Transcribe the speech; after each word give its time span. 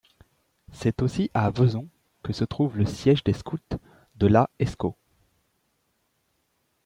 C'est 0.71 1.03
aussi 1.03 1.29
à 1.35 1.51
Vezon 1.51 1.87
que 2.23 2.33
se 2.33 2.43
trouve 2.43 2.75
le 2.75 2.87
siège 2.87 3.23
des 3.23 3.33
scouts 3.33 3.59
de 4.15 4.25
la 4.25 4.49
Escaut. 4.57 4.97